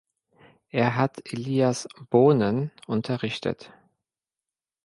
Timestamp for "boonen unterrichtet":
2.09-3.71